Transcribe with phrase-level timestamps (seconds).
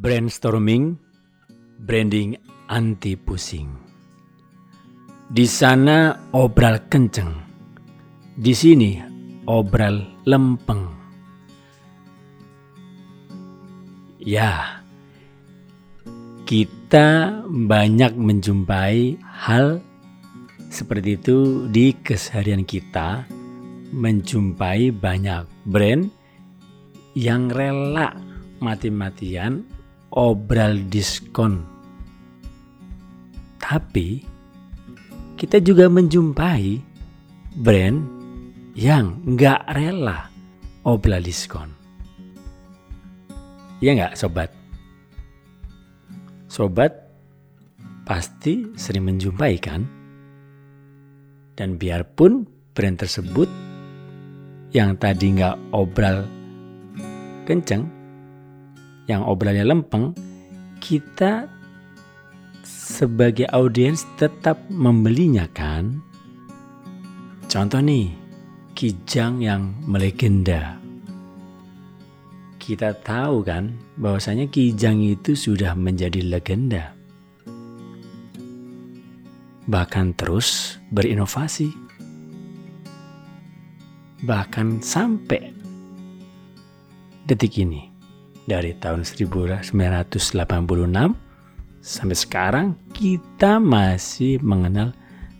[0.00, 0.96] Brainstorming,
[1.76, 2.32] branding
[2.72, 3.68] anti pusing.
[5.28, 7.28] Di sana obral kenceng,
[8.32, 8.96] di sini
[9.44, 10.88] obral lempeng.
[14.24, 14.80] Ya,
[16.48, 19.84] kita banyak menjumpai hal
[20.72, 23.28] seperti itu di keseharian kita,
[23.92, 26.08] menjumpai banyak brand
[27.12, 28.16] yang rela
[28.64, 29.79] mati-matian
[30.14, 31.62] obral diskon.
[33.60, 34.22] Tapi
[35.38, 36.82] kita juga menjumpai
[37.54, 37.98] brand
[38.74, 40.26] yang nggak rela
[40.86, 41.70] obral diskon.
[43.80, 44.50] Ya nggak sobat?
[46.50, 46.92] Sobat
[48.04, 49.86] pasti sering menjumpai kan?
[51.54, 53.48] Dan biarpun brand tersebut
[54.74, 56.26] yang tadi nggak obral
[57.46, 57.86] kenceng,
[59.10, 60.14] yang obrolnya lempeng,
[60.78, 61.50] kita
[62.62, 65.98] sebagai audiens tetap membelinya kan?
[67.50, 68.14] Contoh nih,
[68.78, 70.80] Kijang yang melegenda
[72.70, 76.94] kita tahu kan bahwasanya Kijang itu sudah menjadi legenda.
[79.66, 81.74] Bahkan terus berinovasi.
[84.22, 85.50] Bahkan sampai
[87.26, 87.89] detik ini.
[88.50, 89.70] Dari tahun 1986
[91.78, 94.90] sampai sekarang kita masih mengenal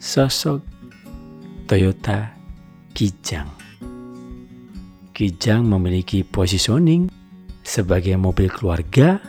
[0.00, 0.64] sosok
[1.68, 2.32] Toyota
[2.96, 3.52] Kijang.
[5.12, 7.12] Kijang memiliki positioning
[7.60, 9.20] sebagai mobil keluarga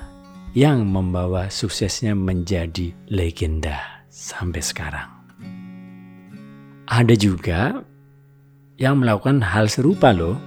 [0.55, 5.11] yang membawa suksesnya menjadi legenda sampai sekarang.
[6.87, 7.83] Ada juga
[8.79, 10.39] yang melakukan hal serupa loh.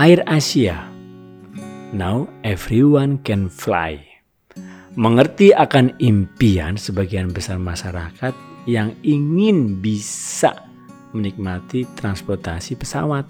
[0.00, 0.97] Air Asia.
[1.88, 3.96] Now everyone can fly.
[4.92, 8.36] Mengerti akan impian sebagian besar masyarakat
[8.68, 10.52] yang ingin bisa
[11.16, 13.24] menikmati transportasi pesawat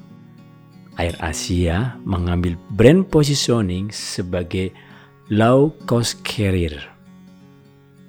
[0.99, 4.75] Air Asia mengambil brand positioning sebagai
[5.31, 6.83] low cost carrier.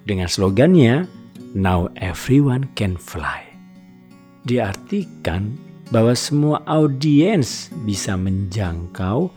[0.01, 1.05] Dengan slogannya,
[1.53, 3.45] Now everyone can fly.
[4.49, 5.57] Diartikan
[5.93, 9.29] bahwa semua audiens bisa menjangkau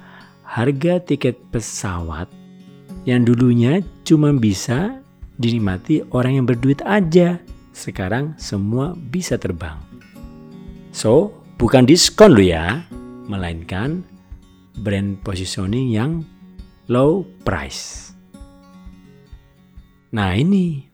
[0.53, 2.29] harga tiket pesawat
[3.09, 5.01] yang dulunya cuma bisa
[5.41, 7.41] dinikmati orang yang berduit aja.
[7.73, 9.81] Sekarang semua bisa terbang.
[10.93, 12.85] So, bukan diskon lo ya,
[13.33, 14.05] melainkan
[14.85, 16.21] brand positioning yang
[16.93, 18.13] low price.
[20.13, 20.85] Nah, ini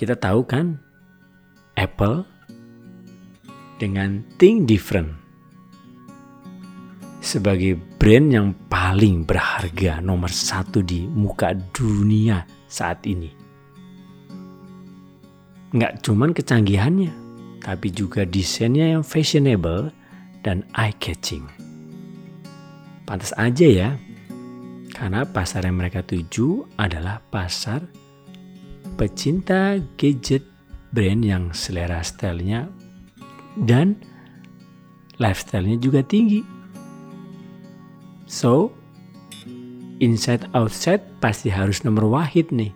[0.00, 0.80] kita tahu kan
[1.76, 2.24] Apple
[3.76, 5.21] dengan Think Different
[7.32, 13.32] sebagai brand yang paling berharga nomor satu di muka dunia saat ini.
[15.72, 17.12] Nggak cuman kecanggihannya,
[17.64, 19.88] tapi juga desainnya yang fashionable
[20.44, 21.48] dan eye-catching.
[23.08, 23.90] Pantas aja ya,
[24.92, 27.88] karena pasar yang mereka tuju adalah pasar
[29.00, 30.44] pecinta gadget
[30.92, 32.68] brand yang selera stylenya
[33.56, 33.96] dan
[35.16, 36.61] lifestyle-nya juga tinggi.
[38.32, 38.72] So,
[40.00, 42.72] inside outside pasti harus nomor wahid nih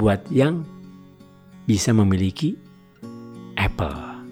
[0.00, 0.64] buat yang
[1.68, 2.56] bisa memiliki
[3.60, 4.24] Apple.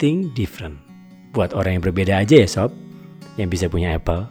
[0.00, 0.80] Think different
[1.36, 2.72] buat orang yang berbeda aja ya sob
[3.36, 4.24] yang bisa punya Apple.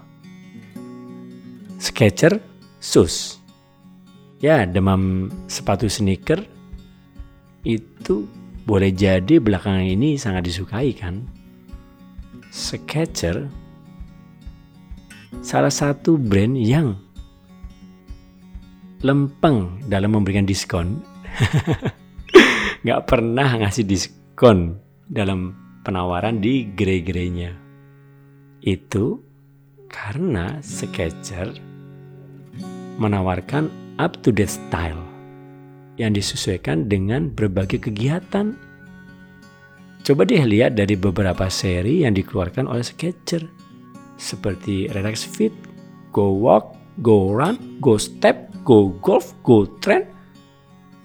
[1.77, 2.41] Sketcher,
[2.81, 3.37] sus.
[4.41, 6.41] Ya demam sepatu sneaker
[7.61, 8.25] itu
[8.65, 11.29] boleh jadi belakangan ini sangat disukai kan.
[12.49, 13.64] Sketcher
[15.41, 16.95] salah satu brand yang
[19.05, 21.01] lempeng dalam memberikan diskon.
[22.87, 24.77] Gak pernah ngasih diskon
[25.09, 25.53] dalam
[25.85, 27.53] penawaran di gerai-gerainya.
[28.65, 29.21] Itu
[29.89, 31.53] karena Sketcher
[32.97, 35.01] menawarkan up-to-date style
[35.95, 38.57] yang disesuaikan dengan berbagai kegiatan.
[40.05, 43.45] Coba deh lihat dari beberapa seri yang dikeluarkan oleh Sketcher
[44.15, 45.51] seperti Relax Fit,
[46.11, 50.07] Go Walk, Go Run, Go Step, Go Golf, Go Trend,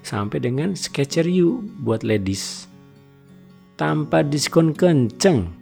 [0.06, 2.70] sampai dengan Sketcher U buat ladies
[3.80, 5.56] tanpa diskon kenceng.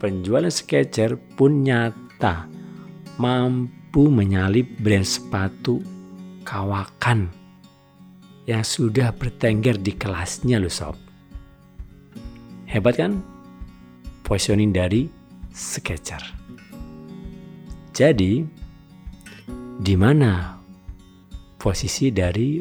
[0.00, 2.48] Penjualan Skechers pun nyata
[3.20, 5.84] mampu menyalip brand sepatu
[6.40, 7.28] kawakan
[8.48, 10.96] yang sudah bertengger di kelasnya loh sob.
[12.64, 13.20] Hebat kan?
[14.24, 15.12] Positioning dari
[15.52, 16.39] Skechers.
[17.90, 18.62] Jadi,
[19.80, 20.60] Di mana
[21.56, 22.60] posisi dari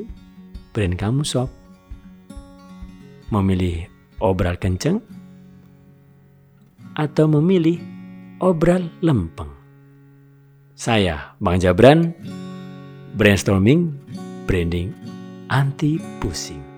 [0.71, 1.51] brand kamu sob?
[3.27, 3.83] Memilih
[4.23, 5.03] obral kenceng
[6.95, 7.75] atau memilih
[8.39, 9.51] obral lempeng?
[10.79, 12.15] Saya, Bang Jabran,
[13.19, 13.99] brainstorming,
[14.47, 14.95] branding,
[15.51, 16.68] anti pusing.